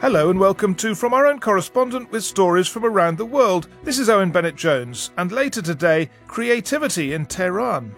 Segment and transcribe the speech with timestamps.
[0.00, 3.66] Hello and welcome to From Our Own Correspondent with stories from around the world.
[3.82, 7.96] This is Owen Bennett Jones, and later today, creativity in Tehran.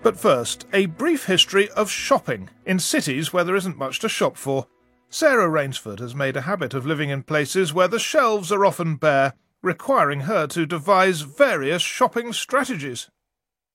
[0.00, 4.36] But first, a brief history of shopping in cities where there isn't much to shop
[4.36, 4.68] for.
[5.10, 8.94] Sarah Rainsford has made a habit of living in places where the shelves are often
[8.94, 13.10] bare, requiring her to devise various shopping strategies.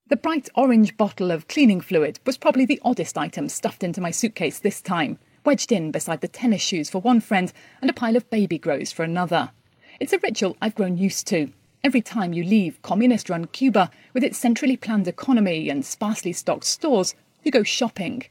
[0.07, 4.12] The bright orange bottle of cleaning fluid was probably the oddest item stuffed into my
[4.12, 8.15] suitcase this time wedged in beside the tennis shoes for one friend and a pile
[8.15, 9.52] of baby grows for another.
[10.00, 11.52] It's a ritual I've grown used to.
[11.83, 16.64] Every time you leave communist run Cuba with its centrally planned economy and sparsely stocked
[16.64, 18.24] stores, you go shopping.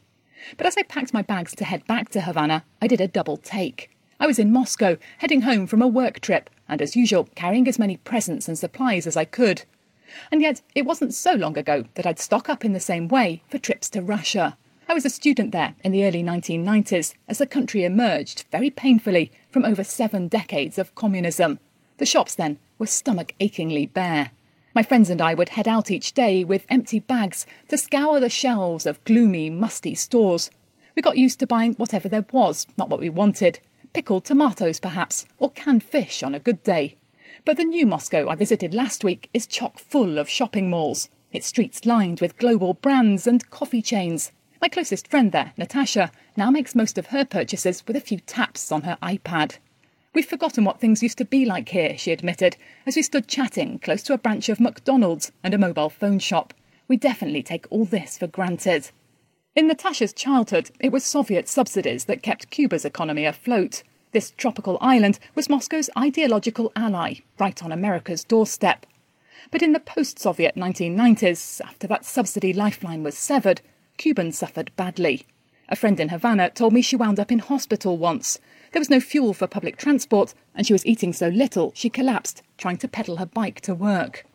[0.57, 3.37] But as I packed my bags to head back to Havana, I did a double
[3.37, 3.91] take.
[4.19, 7.79] I was in Moscow, heading home from a work trip, and as usual, carrying as
[7.79, 9.65] many presents and supplies as I could.
[10.31, 13.43] And yet, it wasn't so long ago that I'd stock up in the same way
[13.49, 14.57] for trips to Russia.
[14.89, 19.31] I was a student there in the early 1990s as the country emerged very painfully
[19.49, 21.61] from over seven decades of communism.
[21.99, 24.33] The shops then were stomach achingly bare.
[24.75, 28.29] My friends and I would head out each day with empty bags to scour the
[28.29, 30.51] shelves of gloomy, musty stores.
[30.97, 33.61] We got used to buying whatever there was, not what we wanted.
[33.93, 36.97] Pickled tomatoes, perhaps, or canned fish on a good day.
[37.45, 41.47] But the new Moscow I visited last week is chock full of shopping malls, its
[41.47, 44.33] streets lined with global brands and coffee chains.
[44.63, 48.71] My closest friend there, Natasha, now makes most of her purchases with a few taps
[48.71, 49.59] on her iPad.
[50.15, 53.81] We've forgotten what things used to be like here, she admitted, as we stood chatting
[53.81, 56.55] close to a branch of McDonald's and a mobile phone shop.
[56.87, 58.93] We definitely take all this for granted.
[59.57, 63.83] In Natasha's childhood, it was Soviet subsidies that kept Cuba's economy afloat.
[64.13, 68.87] This tropical island was Moscow's ideological ally, right on America's doorstep.
[69.51, 73.61] But in the post Soviet 1990s, after that subsidy lifeline was severed,
[73.97, 75.27] Cubans suffered badly.
[75.69, 78.39] A friend in Havana told me she wound up in hospital once.
[78.73, 82.43] There was no fuel for public transport, and she was eating so little she collapsed
[82.59, 84.27] trying to pedal her bike to work.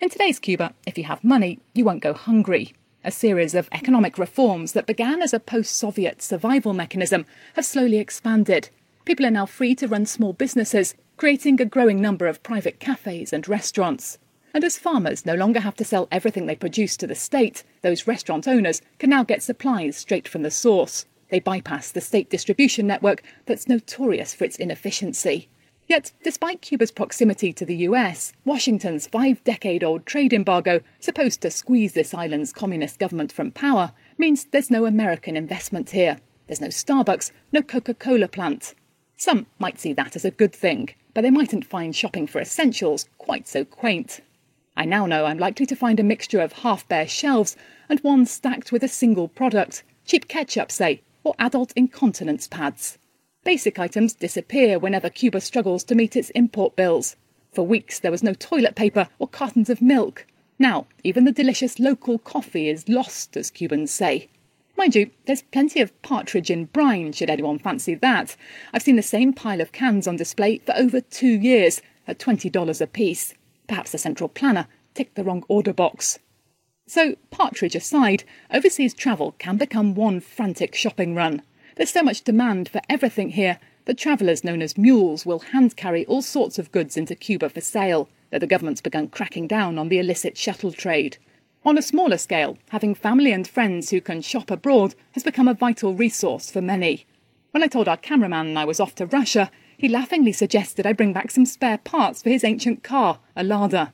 [0.00, 2.74] In today's Cuba, if you have money, you won't go hungry.
[3.02, 7.98] A series of economic reforms that began as a post Soviet survival mechanism have slowly
[7.98, 8.68] expanded.
[9.04, 13.32] People are now free to run small businesses, creating a growing number of private cafes
[13.32, 14.18] and restaurants.
[14.56, 18.06] And as farmers no longer have to sell everything they produce to the state, those
[18.06, 21.04] restaurant owners can now get supplies straight from the source.
[21.28, 25.50] They bypass the state distribution network that's notorious for its inefficiency.
[25.86, 31.50] Yet, despite Cuba's proximity to the US, Washington's five decade old trade embargo, supposed to
[31.50, 36.16] squeeze this island's communist government from power, means there's no American investment here.
[36.46, 38.74] There's no Starbucks, no Coca Cola plant.
[39.18, 43.06] Some might see that as a good thing, but they mightn't find shopping for essentials
[43.18, 44.22] quite so quaint.
[44.76, 47.56] I now know I'm likely to find a mixture of half bare shelves
[47.88, 52.98] and one stacked with a single product cheap ketchup, say, or adult incontinence pads.
[53.42, 57.16] Basic items disappear whenever Cuba struggles to meet its import bills.
[57.52, 60.26] For weeks there was no toilet paper or cartons of milk.
[60.58, 64.28] Now, even the delicious local coffee is lost, as Cubans say.
[64.76, 68.36] Mind you, there's plenty of partridge in brine, should anyone fancy that.
[68.74, 72.80] I've seen the same pile of cans on display for over two years, at $20
[72.80, 73.34] apiece.
[73.66, 76.18] Perhaps the central planner ticked the wrong order box.
[76.86, 81.42] So, partridge aside, overseas travel can become one frantic shopping run.
[81.76, 86.06] There's so much demand for everything here that travellers known as mules will hand carry
[86.06, 89.88] all sorts of goods into Cuba for sale, though the government's begun cracking down on
[89.88, 91.18] the illicit shuttle trade.
[91.64, 95.54] On a smaller scale, having family and friends who can shop abroad has become a
[95.54, 97.04] vital resource for many.
[97.50, 101.12] When I told our cameraman I was off to Russia, he laughingly suggested I bring
[101.12, 103.92] back some spare parts for his ancient car, a Lada.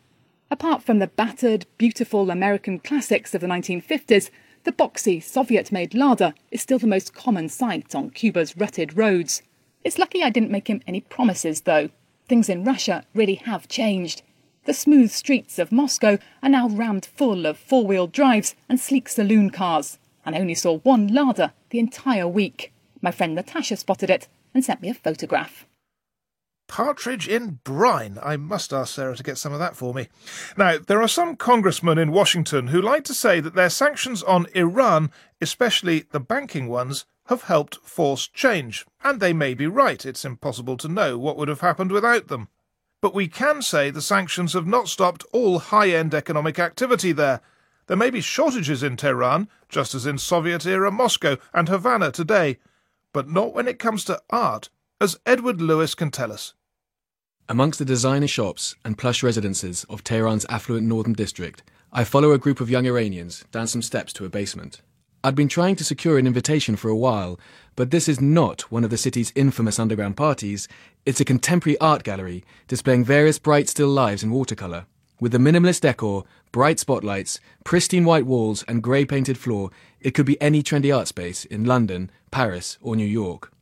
[0.50, 4.31] Apart from the battered, beautiful American classics of the 1950s,
[4.65, 9.43] the boxy Soviet made Lada is still the most common sight on Cuba's rutted roads.
[9.82, 11.91] It's lucky I didn't make him any promises, though.
[12.28, 14.22] Things in Russia really have changed.
[14.64, 19.09] The smooth streets of Moscow are now rammed full of four wheel drives and sleek
[19.09, 19.99] saloon cars.
[20.25, 22.73] And I only saw one Lada the entire week.
[23.00, 25.67] My friend Natasha spotted it and sent me a photograph.
[26.72, 28.19] Partridge in brine.
[28.22, 30.08] I must ask Sarah to get some of that for me.
[30.56, 34.46] Now, there are some congressmen in Washington who like to say that their sanctions on
[34.54, 35.10] Iran,
[35.42, 38.86] especially the banking ones, have helped force change.
[39.04, 40.06] And they may be right.
[40.06, 42.48] It's impossible to know what would have happened without them.
[43.02, 47.42] But we can say the sanctions have not stopped all high end economic activity there.
[47.86, 52.56] There may be shortages in Tehran, just as in Soviet era Moscow and Havana today,
[53.12, 54.70] but not when it comes to art,
[55.02, 56.54] as Edward Lewis can tell us.
[57.49, 61.62] Amongst the designer shops and plush residences of Tehran's affluent northern district,
[61.93, 64.81] I follow a group of young Iranians down some steps to a basement.
[65.25, 67.39] I'd been trying to secure an invitation for a while,
[67.75, 70.69] but this is not one of the city's infamous underground parties.
[71.05, 74.87] It's a contemporary art gallery displaying various bright still lives in watercolour.
[75.21, 80.27] With the minimalist decor, bright spotlights, pristine white walls, and grey painted floor, it could
[80.27, 83.53] be any trendy art space in London, Paris, or New York.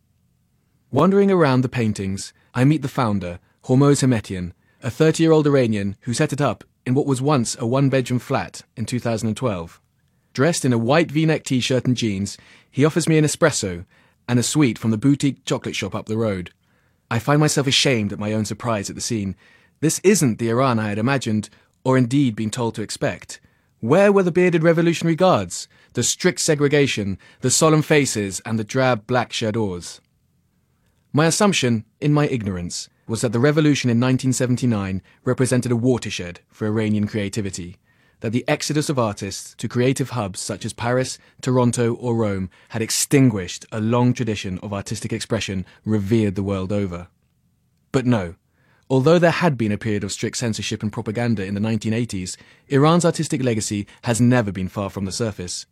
[0.91, 4.53] Wandering around the paintings, I meet the founder, Hormoz Hematian,
[4.83, 7.91] a 30 year old Iranian who set it up in what was once a one
[7.91, 9.81] bedroom flat in 2012.
[10.33, 12.39] Dressed in a white v neck t shirt and jeans,
[12.71, 13.85] he offers me an espresso
[14.27, 16.53] and a sweet from the boutique chocolate shop up the road.
[17.11, 19.37] I find myself ashamed at my own surprise at the scene.
[19.81, 21.51] This isn't the Iran I had imagined,
[21.85, 23.41] or indeed been told to expect.
[23.81, 29.07] Where were the bearded Revolutionary Guards, the strict segregation, the solemn faces, and the drab
[29.07, 30.01] black chadors?
[31.13, 36.69] My assumption, in my ignorance, was that the revolution in 1979 represented a watershed for
[36.69, 37.77] Iranian creativity,
[38.21, 42.81] that the exodus of artists to creative hubs such as Paris, Toronto, or Rome had
[42.81, 47.09] extinguished a long tradition of artistic expression revered the world over.
[47.91, 48.37] But no.
[48.89, 52.37] Although there had been a period of strict censorship and propaganda in the 1980s,
[52.69, 55.67] Iran's artistic legacy has never been far from the surface.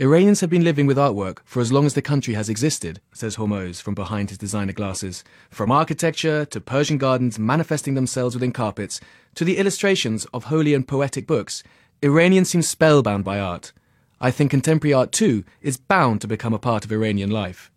[0.00, 3.34] Iranians have been living with artwork for as long as the country has existed, says
[3.34, 5.24] Hormoz from behind his designer glasses.
[5.50, 9.00] From architecture to Persian gardens manifesting themselves within carpets
[9.34, 11.64] to the illustrations of holy and poetic books,
[12.00, 13.72] Iranians seem spellbound by art.
[14.20, 17.72] I think contemporary art too is bound to become a part of Iranian life.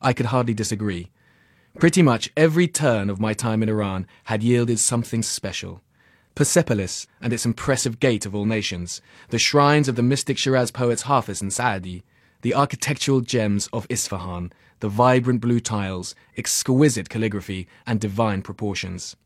[0.00, 1.10] I could hardly disagree.
[1.80, 5.82] Pretty much every turn of my time in Iran had yielded something special.
[6.38, 11.02] Persepolis and its impressive gate of all nations, the shrines of the mystic Shiraz poets
[11.02, 12.04] Hafiz and Saadi,
[12.42, 19.16] the architectural gems of Isfahan, the vibrant blue tiles, exquisite calligraphy, and divine proportions.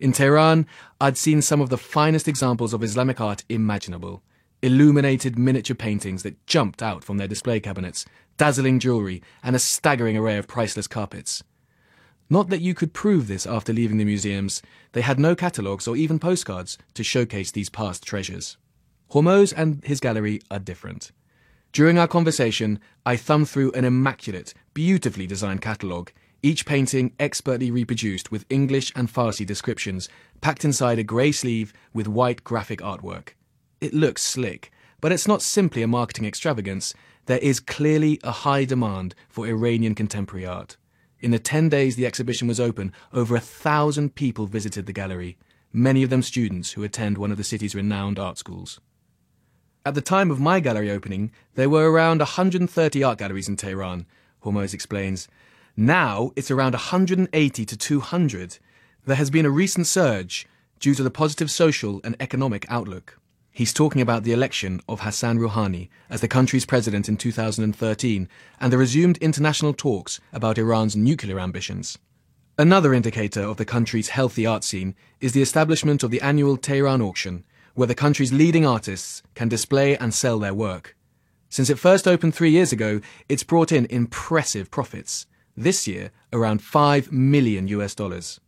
[0.00, 0.66] In Tehran,
[1.00, 4.24] I'd seen some of the finest examples of Islamic art imaginable.
[4.60, 8.04] Illuminated miniature paintings that jumped out from their display cabinets,
[8.38, 11.44] dazzling jewelry, and a staggering array of priceless carpets.
[12.28, 14.60] Not that you could prove this after leaving the museums,
[14.92, 18.56] they had no catalogues or even postcards to showcase these past treasures.
[19.12, 21.12] Hormoz and his gallery are different.
[21.72, 26.10] During our conversation, I thumbed through an immaculate, beautifully designed catalogue,
[26.42, 30.08] each painting expertly reproduced with English and Farsi descriptions,
[30.40, 33.30] packed inside a grey sleeve with white graphic artwork.
[33.80, 36.92] It looks slick, but it's not simply a marketing extravagance,
[37.26, 40.76] there is clearly a high demand for Iranian contemporary art.
[41.20, 45.38] In the 10 days the exhibition was open, over a thousand people visited the gallery,
[45.72, 48.80] many of them students who attend one of the city's renowned art schools.
[49.84, 54.04] At the time of my gallery opening, there were around 130 art galleries in Tehran,
[54.44, 55.28] Hormoz explains.
[55.76, 58.58] Now it's around 180 to 200.
[59.06, 60.46] There has been a recent surge
[60.80, 63.18] due to the positive social and economic outlook.
[63.56, 68.28] He's talking about the election of Hassan Rouhani as the country's president in 2013
[68.60, 71.96] and the resumed international talks about Iran's nuclear ambitions.
[72.58, 77.00] Another indicator of the country's healthy art scene is the establishment of the annual Tehran
[77.00, 80.94] auction, where the country's leading artists can display and sell their work.
[81.48, 85.24] Since it first opened three years ago, it's brought in impressive profits.
[85.56, 88.38] This year, around 5 million US dollars.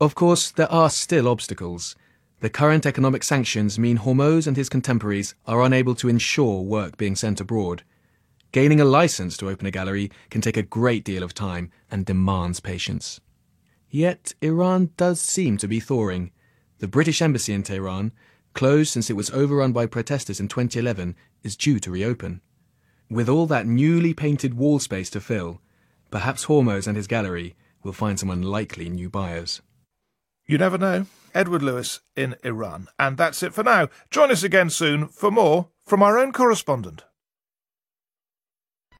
[0.00, 1.94] Of course, there are still obstacles.
[2.40, 7.16] The current economic sanctions mean Hormoz and his contemporaries are unable to ensure work being
[7.16, 7.82] sent abroad.
[8.52, 12.06] Gaining a license to open a gallery can take a great deal of time and
[12.06, 13.20] demands patience.
[13.90, 16.30] Yet Iran does seem to be thawing.
[16.78, 18.12] The British embassy in Tehran,
[18.54, 22.40] closed since it was overrun by protesters in 2011, is due to reopen.
[23.10, 25.60] With all that newly painted wall space to fill,
[26.12, 29.60] perhaps Hormoz and his gallery will find some unlikely new buyers.
[30.48, 31.04] You never know.
[31.34, 32.88] Edward Lewis in Iran.
[32.98, 33.88] And that's it for now.
[34.10, 37.04] Join us again soon for more from our own correspondent.